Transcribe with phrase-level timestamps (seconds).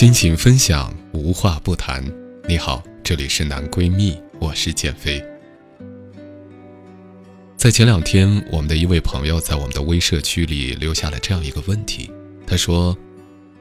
[0.00, 2.02] 心情分享，无话不谈。
[2.48, 5.22] 你好，这里是男闺蜜，我是减肥。
[7.54, 12.10] 在前两天，我们的一位朋友在我们的微社区里留下了这样一个问题，
[12.46, 12.96] 他说：“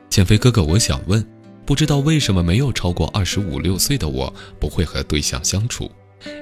[0.10, 1.22] 减肥哥哥，我想问，
[1.66, 5.92] 不知道为什么没有超过二十五六岁的我不会和对象相处？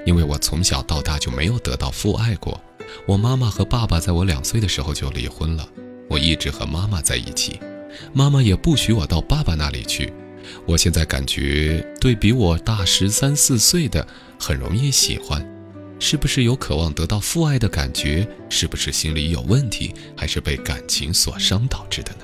[0.06, 2.62] 因为我从小到大就没有得到父爱过。
[3.08, 5.68] 我妈妈和爸爸在我两岁的时候就离婚了，
[6.08, 7.60] 我一直和妈妈在一起。”
[8.14, 10.12] 妈妈也不许我到爸爸那里去。
[10.66, 14.08] 我现在感觉对比我大十三四岁的
[14.40, 15.46] 很容易喜欢，
[16.00, 18.28] 是不是有渴望得到父爱的感觉？
[18.50, 22.20] 是不是心里有问题，还是被感情所伤导致的呢？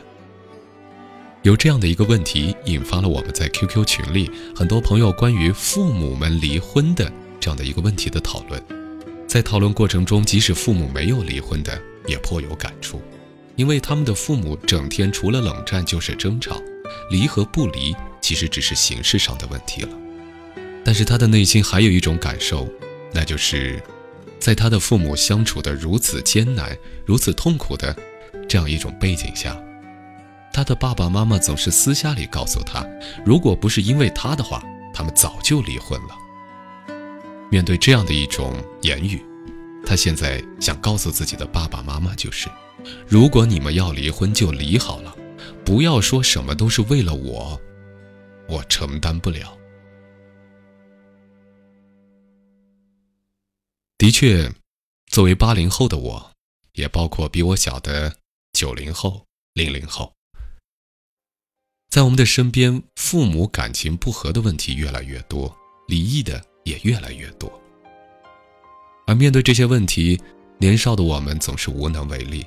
[1.41, 8.63] 有这样的一个问题，引发了我们在 QQ 群里很多朋友关于父母们离婚的这样的一个问题的讨论。
[9.27, 13.01] 在讨论过程中，即使父母没有离婚的，也颇有感触。
[13.55, 16.59] 因为他们的父母整天除了冷战就是争吵，
[17.09, 19.89] 离和不离其实只是形式上的问题了。
[20.83, 22.67] 但是他的内心还有一种感受，
[23.13, 23.81] 那就是
[24.39, 27.95] 在他的父母相处的如此艰难、如此痛苦的
[28.49, 29.55] 这样一种背景下，
[30.51, 32.85] 他的爸爸妈妈总是私下里告诉他，
[33.23, 36.17] 如果不是因为他的话，他们早就离婚了。
[37.49, 39.23] 面对这样的一种言语，
[39.85, 42.49] 他现在想告诉自己的爸爸妈妈就是。
[43.07, 45.15] 如果你们要离婚，就离好了，
[45.65, 47.59] 不要说什么都是为了我，
[48.47, 49.57] 我承担不了。
[53.97, 54.51] 的确，
[55.07, 56.31] 作为八零后的我，
[56.73, 58.13] 也包括比我小的
[58.51, 60.13] 九零后、零零后，
[61.89, 65.55] 在我们的身边，父母感情不和的问题越来越多，
[65.87, 67.49] 离异的也越来越多。
[69.07, 70.19] 而面对这些问题，
[70.57, 72.45] 年少的我们总是无能为力。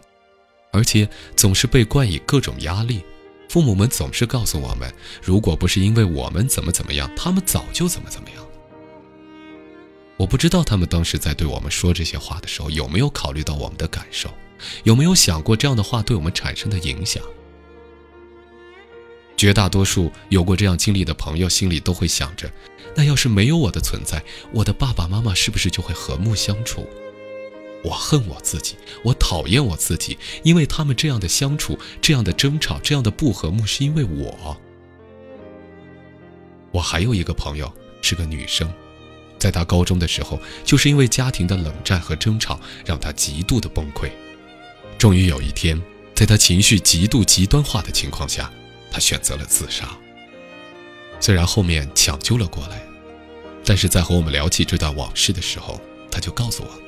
[0.77, 3.03] 而且总是被冠以各种压力，
[3.49, 4.93] 父母们总是告诉我们，
[5.23, 8.47] 如果不是因为我们怎么怎么样，他们早就怎么怎么样。
[10.19, 14.29] 我不知道他们当时在对我们说这些话的时候，有没有考虑到我们的感受，
[14.85, 17.23] 有没有想过这样的话对我们产生的影响。
[19.37, 22.51] 绝大多数有过这样经历的朋友，心里都会想着，
[22.95, 24.23] 那要是没有我的存在，
[24.53, 26.87] 我的爸爸妈妈是不是就会和睦相处？
[27.87, 28.75] 我恨我自己，
[29.05, 34.61] 我讨厌我自己，因为他们这样的相处，这样的争吵，这样的不和睦，是因为我。
[36.73, 38.69] 我还有一个朋友是个女生，
[39.39, 44.11] 在她高中的时候，就是因为家庭的冷战和争吵，让她极度的崩溃。
[44.99, 45.81] 终于有一天，
[46.13, 48.53] 在她情绪极度极端化的情况下，
[48.91, 49.97] 她选择了自杀。
[51.21, 52.85] 虽然后面抢救了过来，
[53.65, 55.81] 但是在和我们聊起这段往事的时候，
[56.11, 56.86] 她就告诉我。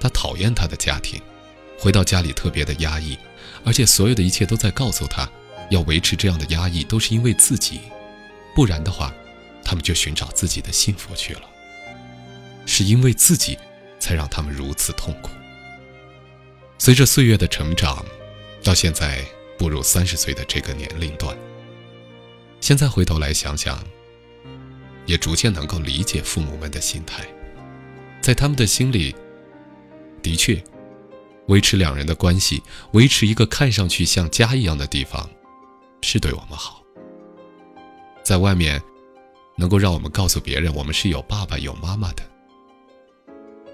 [0.00, 1.20] 他讨厌他的家庭，
[1.78, 3.18] 回到家里特别的压抑，
[3.64, 5.28] 而且所有的一切都在告诉他，
[5.70, 7.80] 要维持这样的压抑都是因为自己，
[8.54, 9.12] 不然的话，
[9.64, 11.42] 他们就寻找自己的幸福去了。
[12.66, 13.58] 是因为自己，
[13.98, 15.30] 才让他们如此痛苦。
[16.78, 18.04] 随着岁月的成长，
[18.62, 19.24] 到现在
[19.58, 21.36] 步入三十岁的这个年龄段，
[22.60, 23.82] 现在回头来想想，
[25.06, 27.26] 也逐渐能够理解父母们的心态，
[28.20, 29.14] 在他们的心里。
[30.22, 30.62] 的确，
[31.46, 32.62] 维持两人的关系，
[32.92, 35.28] 维持一个看上去像家一样的地方，
[36.02, 36.82] 是对我们好。
[38.22, 38.80] 在外面，
[39.56, 42.22] 能够让我们告诉别人我们是有爸爸有妈妈的。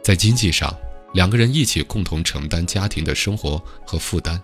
[0.03, 0.72] 在经济上，
[1.12, 4.41] 两个人一起共同承担家庭的生活和负担，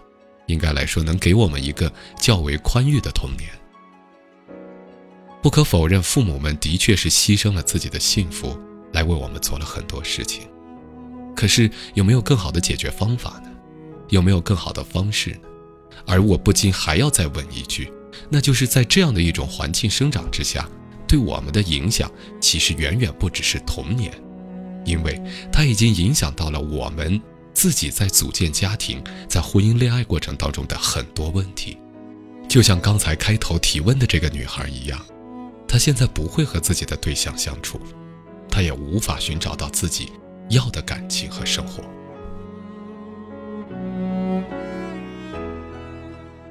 [0.47, 3.49] 应该来说能给我们一个较为宽裕的童年。
[5.41, 8.59] 不可否认，父母们的确是牺牲了自己的幸福，
[8.93, 10.50] 来为我们做了很多事情。
[11.41, 13.51] 可是有没有更好的解决方法呢？
[14.11, 15.41] 有没有更好的方式呢？
[16.05, 17.91] 而我不禁还要再问一句，
[18.29, 20.69] 那就是在这样的一种环境生长之下，
[21.09, 24.13] 对我们的影响其实远远不只是童年，
[24.85, 25.19] 因为
[25.51, 27.19] 它已经影响到了我们
[27.55, 31.79] 自己在组建家庭、在婚姻恋爱过程当中的很多问题。
[32.51, 35.01] 就像刚才开头提问的这个女孩一样，
[35.67, 37.81] 她现在不会和自己的对象相处，
[38.51, 40.13] 她也无法寻找到自己。
[40.51, 41.83] 要的感情和生活。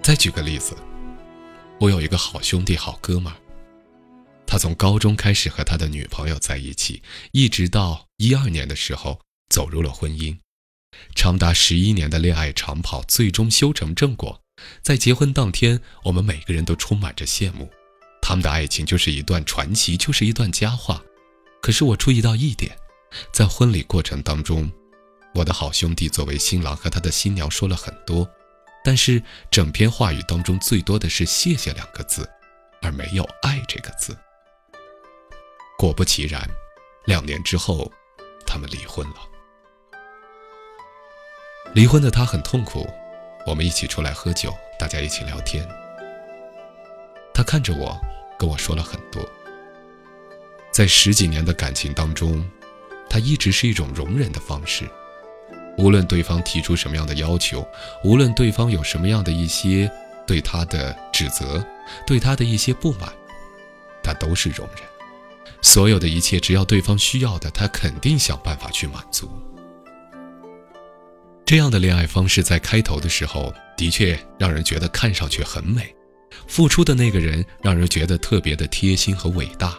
[0.01, 0.75] 再举个例子，
[1.79, 3.35] 我有一个好兄弟、好哥们儿，
[4.47, 9.19] 他从高中开始和他的女朋友在一起，一直到一二年的时候
[9.49, 10.37] 走入了婚姻，
[11.13, 14.41] 长达十一年的恋爱长跑最终修成正果。
[14.81, 17.69] 在结婚当天，我们每个人都充满着羡慕，
[18.21, 21.03] 他们的爱情就是一段传奇，就是一段佳话。
[21.61, 22.75] 可是我注意到一点，
[23.31, 24.71] 在婚礼过程当中，
[25.33, 28.29] 我的好兄弟作为新郎和他的新娘说了很多，
[28.83, 29.21] 但是
[29.51, 32.29] 整篇话语当中最多的是“谢谢”两个字，
[32.81, 34.17] 而没有“爱”这个字。
[35.77, 36.47] 果不其然，
[37.05, 37.91] 两年之后，
[38.45, 39.15] 他们离婚了。
[41.73, 42.87] 离婚的他很痛苦。
[43.45, 45.67] 我们一起出来喝酒，大家一起聊天。
[47.33, 47.97] 他看着我，
[48.37, 49.27] 跟我说了很多。
[50.71, 52.47] 在十几年的感情当中，
[53.09, 54.87] 他一直是一种容忍的方式，
[55.77, 57.67] 无论对方提出什么样的要求，
[58.03, 59.91] 无论对方有什么样的一些
[60.27, 61.65] 对他的指责，
[62.05, 63.11] 对他的一些不满，
[64.03, 64.83] 他都是容忍。
[65.61, 69.29] 所有的一切，只要对方需要的，他肯定想办法去满足。
[71.45, 75.95] 这样的恋爱方式在开头的时候的确让人觉得看上去很美，
[76.47, 79.75] 付出的那个人让人觉得特别的贴心和伟大，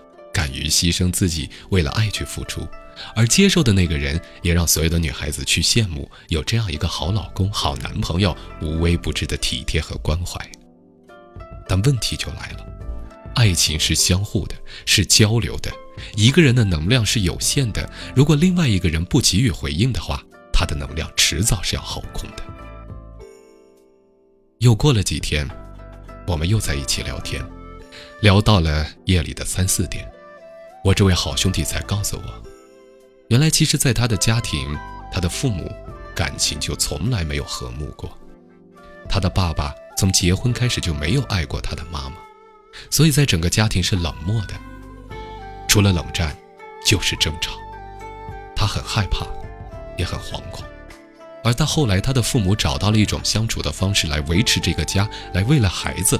[0.53, 2.67] 于牺牲自己为了爱去付出，
[3.15, 10.39] 而接受的那个人也让所有的女孩子去羡慕有这样一个好老公、好男朋友，无微不至的体贴和关怀。
[11.69, 12.67] 但问题就来了，
[13.35, 14.55] 爱情是相互的，
[14.87, 15.71] 是交流的，
[16.17, 20.23] 一个人的能量是有限的，如果另外一个人不给予回应的话。
[20.53, 22.43] 他的能量迟早是要耗空的。
[24.59, 25.49] 又过了几天，
[26.27, 27.43] 我们又在一起聊天，
[28.21, 30.07] 聊到了夜里的三四点，
[30.83, 32.43] 我这位好兄弟才告诉我，
[33.29, 34.77] 原来其实，在他的家庭，
[35.13, 35.71] 他的父母
[36.15, 38.11] 感情就从来没有和睦过。
[39.09, 42.17] 他的爸爸从结婚开始就没有爱过他的妈妈，
[42.91, 44.55] 所以在整个家庭是冷漠的，
[45.69, 46.37] 除了冷战，
[46.87, 47.53] 就是争吵。
[48.55, 49.27] 他很害怕。
[49.99, 50.65] 也很惶恐，
[51.45, 56.19] 而到后来，他的父母找到了一种相处的方式来维持这个家，来为了孩子，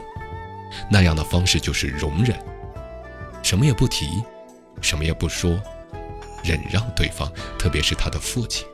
[0.91, 2.39] 那样的方式就是容忍，
[3.43, 4.23] 什么也不提，
[4.81, 5.61] 什么也不说，
[6.45, 8.67] 忍让对方，特别是他的父亲。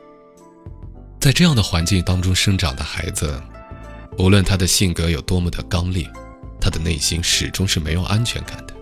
[1.19, 3.41] 在这样的环境当中生长的孩子，
[4.17, 6.07] 无论他的性格有多么的刚烈，
[6.61, 8.73] 他的内心始终是没有安全感的。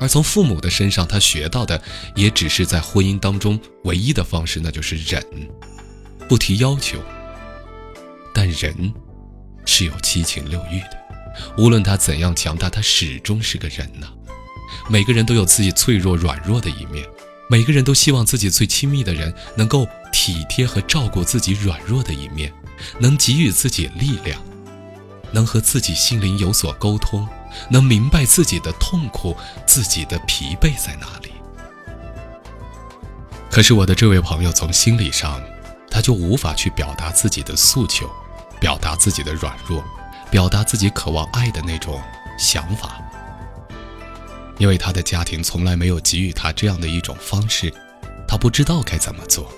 [0.00, 1.80] 而从父母的身上，他学到的
[2.14, 5.24] 也只是在婚姻当中唯一的方式，那就是忍，
[6.28, 6.98] 不提要求。
[8.34, 8.92] 但人
[9.64, 10.98] 是有七情六欲的，
[11.56, 14.08] 无论他怎样强大，他始终是个人呐。
[14.88, 17.06] 每个人都有自己脆弱、软弱的一面，
[17.48, 22.52] 每个人都希望自己最亲密的人能够体贴和照顾自己软弱的一面，
[22.98, 24.40] 能给予自己力量，
[25.32, 27.26] 能和自己心灵有所沟通。
[27.68, 31.30] 能明白自己的痛苦，自己的疲惫在哪里。
[33.48, 35.40] 可是我的这位朋友从心理上，
[35.88, 38.10] 他就无法去表达自己的诉求，
[38.58, 39.84] 表达自己的软弱，
[40.32, 42.02] 表达自己渴望爱的那种
[42.36, 43.00] 想法。
[44.58, 47.72] 因为他的家庭从来没有给予他这样的一种方式，
[48.26, 49.52] 他不知道该怎么做。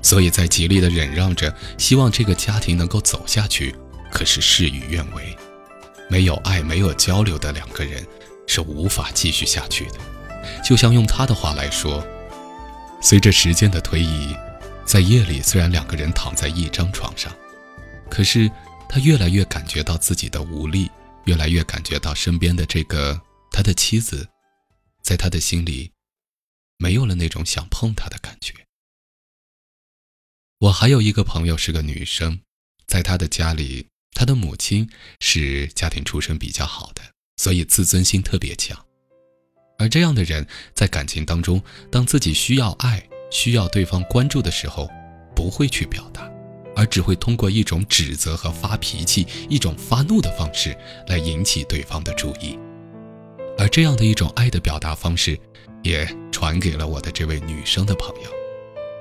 [0.00, 3.74] 所以在极力的忍让着，希望这个家庭能够走下去，
[4.10, 5.36] 可是事与愿违。
[6.08, 8.06] 没有爱、没有交流的两个人
[8.46, 9.98] 是无法继续下去的。
[10.62, 12.04] 就像用他的话来说，
[13.00, 14.34] 随着时间的推移，
[14.84, 17.32] 在夜里虽然两个人躺在一张床上，
[18.10, 18.50] 可是
[18.88, 20.90] 他越来越感觉到自己的无力，
[21.24, 23.18] 越来越感觉到身边的这个
[23.52, 24.28] 他的妻子，
[25.02, 25.92] 在他的心里
[26.78, 28.54] 没有了那种想碰他的感觉。
[30.58, 32.40] 我还有一个朋友是个女生，
[32.86, 33.86] 在她的家里。
[34.14, 34.88] 他的母亲
[35.20, 37.02] 是家庭出身比较好的，
[37.38, 38.78] 所以自尊心特别强。
[39.78, 44.86] 而这样的人在感情当中，当自己需要爱、需要对方关注的时候，
[45.34, 46.30] 不会去表达，
[46.76, 50.76] 而只会通过一种指责和发脾气、一种发怒的方式
[51.08, 52.58] 来引起对方的注意。
[53.62, 55.38] 而这样的一种爱的表达方式，
[55.84, 58.28] 也传给了我的这位女生的朋友。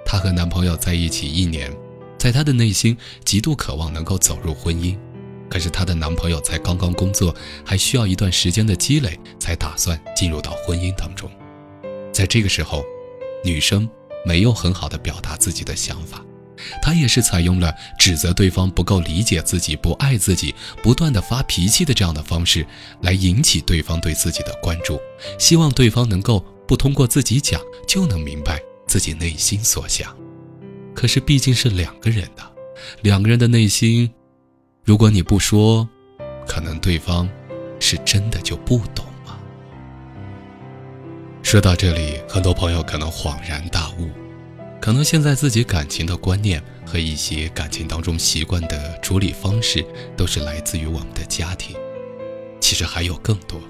[0.06, 1.76] 她和男朋友在一起一年。
[2.16, 4.96] 在她的内心，极度渴望能够走入婚姻，
[5.50, 11.28] 可是她的男朋友才刚刚工作，还需要一段时间的积累，才打算进入到婚姻当中。
[12.14, 12.86] 在这个时候，
[13.44, 13.90] 女生
[14.24, 16.24] 没有很好的表达自己的想法，
[16.82, 22.66] 他也是采用了指责对方不够理解自己、不爱自己、不断的发脾气的这样的方式，
[23.02, 25.00] 来引起对方对自己的关注，
[25.40, 30.16] 希望对方能够不通过自己讲就能明白自己内心所想。
[30.94, 32.44] 可是毕竟是两个人的，
[33.02, 34.12] 两个人的内心，
[34.84, 35.88] 如果你不说，
[36.48, 37.30] 可能对方
[37.80, 39.40] 是真的就不懂吗？
[41.42, 44.10] 说到这里，很多朋友可能恍然大悟，
[44.82, 49.86] 可能现在自己感情的观念和一些感情当中习惯的处理方式，
[50.18, 51.76] 都是来自于我们的家庭。
[52.60, 53.62] 其实还有更多。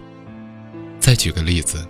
[1.00, 1.86] 再举个例子，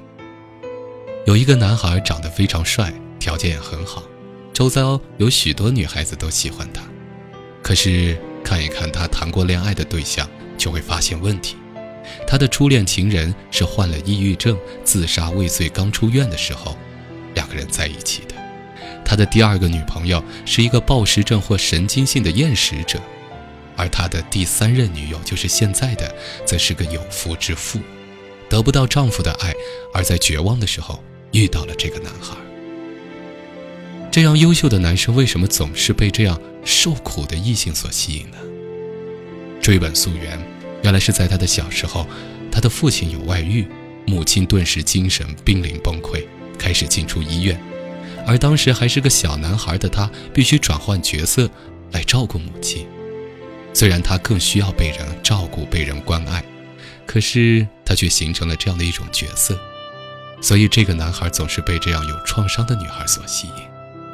[1.27, 4.03] 有一个男孩长得非常帅，条件也很好，
[4.51, 6.81] 周遭有许多女孩子都喜欢他，
[7.61, 8.19] 可是。
[8.43, 11.55] 看一看他谈过恋爱的对象，就会发现问题。
[12.27, 16.75] 他的初恋情人是患了抑郁症、自杀未遂刚出院的时候，
[17.35, 18.30] 两个人在一起的。
[19.11, 22.97] 他的第二个女朋友是一个暴食症或神经性的厌食者，
[23.75, 26.15] 而他的第三任女友就是现在的，
[26.45, 27.81] 则是个有夫之妇，
[28.49, 29.53] 得不到丈夫的爱，
[29.93, 31.03] 而在绝望的时候
[31.33, 32.37] 遇到了这个男孩。
[34.09, 38.37] 这样优秀的男生为什么总是被这样受苦的异性所吸引呢？
[39.61, 40.39] 追本溯源，
[40.83, 42.07] 原来是在他的小时候，
[42.49, 43.67] 他的父亲有外遇，
[44.07, 46.23] 母亲顿时精神濒临崩溃，
[46.57, 47.61] 开始进出医院。
[48.25, 51.49] 而当时还是个小男孩的他，必须转换角色
[51.91, 52.87] 来照顾母亲。
[53.73, 56.43] 虽然他更需要被人照顾、被人关爱，
[57.05, 59.59] 可是他却形成了这样的一种角色。
[60.41, 63.53] 所以这个男孩总是被这样有创伤的女孩所吸引。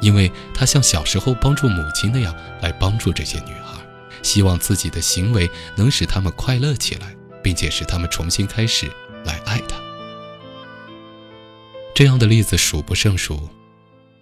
[0.00, 3.80] 因为他像小时候帮助母亲那样来帮助这些女孩，
[4.22, 8.86] 希望自己的行为能使她们快乐起来，并且使她们重新开始
[9.24, 9.76] 来爱他。
[11.96, 13.48] 这样的例子数不胜数。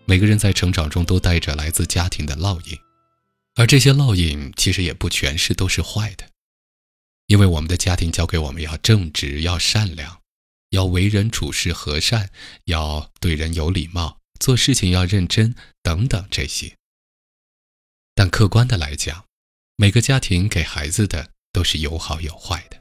[0.07, 2.79] 每个人在成长中都带着来自家庭的烙印，
[3.57, 6.25] 而这些烙印其实也不全是都是坏的，
[7.27, 10.23] 因为我们的家庭教给我们要正直、要善良、
[10.71, 12.31] 要为人处事和善、
[12.65, 14.19] 要对人有礼貌。
[14.39, 16.77] 做事情要认真，等等这些。
[18.15, 19.25] 但客观的来讲，
[19.77, 22.77] 每个家庭给孩子的都是有好有坏的，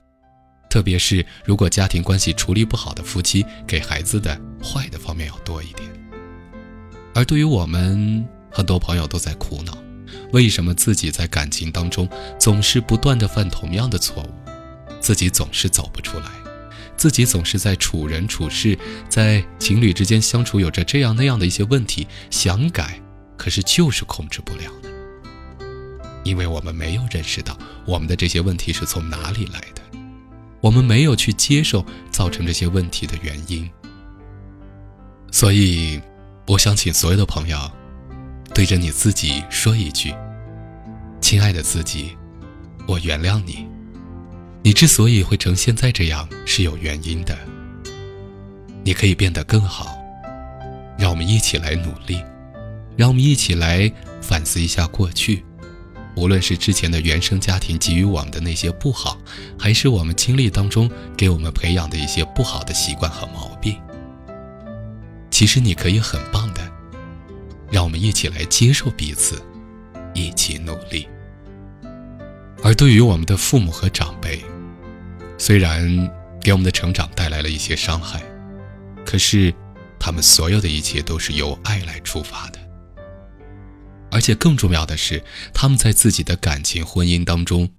[0.69, 6.04] 特别是如果家庭关系处理不好的夫妻，给孩子的坏的方面要多一点。
[7.15, 9.75] 而对于我们很多朋友都在苦恼，
[10.33, 12.07] 为什么自己在感情当中
[12.37, 14.29] 总是不断的犯同样的错误，
[14.99, 16.25] 自己总是走不出来。
[16.97, 22.99] 自己总是在处人处事，在情侣之间相处有着这样那样的一些问题，想改，
[23.37, 24.89] 可是就是控制不了呢。
[26.25, 29.81] 因为我们没有认识到我们的这些问题是从哪里来的，
[30.59, 33.69] 我们没有去接受造成这些问题的原因。
[35.31, 35.99] 所以，
[36.47, 37.57] 我想请所有的朋友，
[38.53, 40.13] 对着你自己说一句
[41.19, 42.15] ：“亲爱的自己，
[42.87, 43.65] 我原谅你。”
[44.61, 47.35] 你之所以会成现在这样，是有原因的。
[48.83, 49.97] 你可以变得更好，
[50.99, 52.23] 让我们一起来努力，
[52.95, 55.43] 让我们一起来反思一下过去，
[56.15, 59.17] 无论是之前的原生家庭给予我们的那些不好，
[59.57, 60.87] 还是我们经历当中
[61.17, 63.54] 给我们培养的一些不好的习惯和毛病。
[65.35, 66.61] 其实你可以很棒的，
[67.69, 69.43] 让我们一起来接受彼此，
[70.13, 71.05] 一起努力。
[72.63, 74.41] 而对于我们的父母和长辈，
[75.37, 78.23] 虽然给我们的成长带来了一些伤害，
[79.05, 79.53] 可是
[79.99, 82.59] 他们所有的一切都是由爱来出发的。
[84.11, 85.21] 而且更重要的是，
[85.53, 87.69] 他们在自己的感情婚姻当中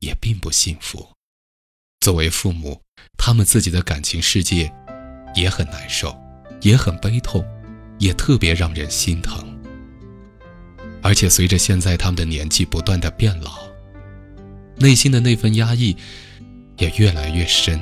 [0.00, 1.10] 也并不幸福。
[2.00, 2.80] 作为父母，
[3.16, 4.72] 他们自己的感情世界
[5.36, 6.12] 也很难受，
[6.64, 7.44] 也很悲痛，
[8.00, 9.42] 也特别让人心疼。
[11.00, 13.52] 而且随着现在他们的年纪不断的变老，
[14.78, 15.96] 内心的那份压抑。
[16.78, 17.80] 也越来越深。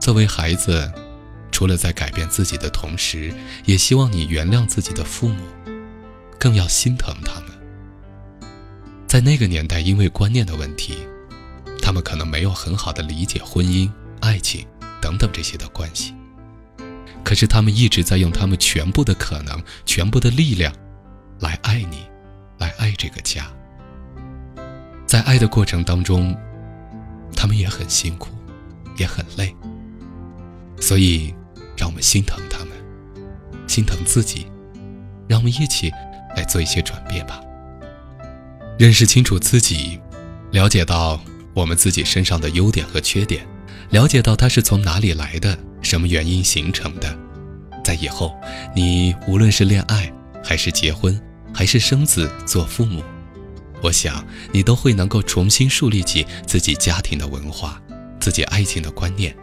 [0.00, 0.90] 作为孩子，
[1.52, 3.30] 除了在改变自己的同时，
[3.66, 5.42] 也希望你原谅自己的父母，
[6.40, 7.50] 更要心疼他们。
[9.06, 10.96] 在那个年代，因为观念的问题，
[11.82, 14.66] 他们可能没有很好的理解婚姻、爱情
[15.02, 16.14] 等等这些的关系。
[17.26, 20.72] 可是他们一直在用他们全部的可能、全部的力量，
[21.40, 22.06] 来爱你，
[22.56, 23.50] 来爱这个家。
[25.06, 26.32] 在爱的过程当中。
[27.38, 28.30] 他们也很辛苦，
[28.96, 29.54] 也很累，
[30.80, 31.34] 所以
[31.76, 32.68] 让我们心疼他们，
[33.66, 34.46] 心疼自己，
[35.28, 35.90] 让我们一起
[36.34, 37.38] 来做一些转变吧。
[38.78, 40.00] 认识清楚自己，
[40.50, 41.20] 了解到
[41.52, 43.46] 我们自己身上的优点和缺点，
[43.90, 47.16] 了解到它是从哪里来的，什么原因形成的，
[47.84, 48.34] 在以后
[48.74, 50.12] 你无论是恋爱，
[50.42, 51.18] 还是结婚，
[51.54, 53.04] 还是生子做父母。
[53.80, 57.80] 我想你都会能够重新树立起自己家庭的文化、
[58.18, 59.36] 自己爱情的观念、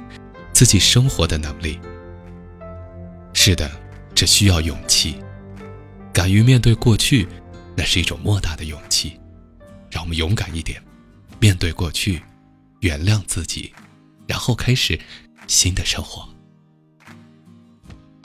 [0.51, 1.79] 自己生活的能力。
[3.33, 3.71] 是的，
[4.13, 5.15] 这需要勇气，
[6.11, 7.25] 敢于面对过去，
[7.73, 9.17] 那是一种莫大的勇气。
[9.89, 10.81] 让我们勇敢一点，
[11.39, 12.21] 面对过去，
[12.81, 13.71] 原谅自己，
[14.27, 14.99] 然后开始
[15.47, 16.27] 新的生活。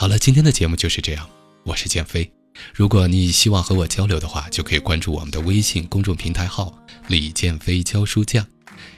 [0.01, 1.29] 好了，今天的节目就是这样，
[1.65, 2.31] 我是建飞。
[2.73, 6.73] 如果你希望和我交流的话，就可以关注我们的微信公众平台号
[7.09, 8.47] “李建飞教书匠”，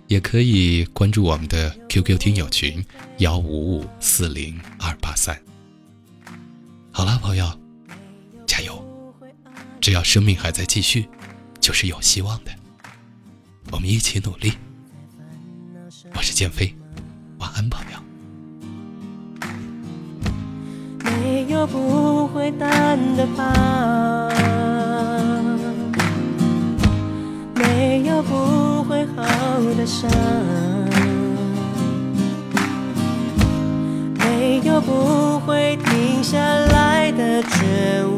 [0.08, 2.84] 也可以关注我们的 QQ 听友群
[3.16, 5.42] 幺五五四零二八三。
[6.92, 7.58] 好了，朋友，
[8.46, 8.84] 加油！
[9.80, 11.08] 只要生命还在继续，
[11.58, 12.52] 就是有希望的。
[13.70, 14.52] 我们一起努力。
[16.14, 16.76] 我是建飞，
[17.38, 18.09] 晚安，朋友。
[21.60, 24.32] 没有不会淡的疤，
[27.54, 29.22] 没有不会好
[29.76, 30.10] 的伤，
[34.18, 38.09] 没有不会停下来的绝望。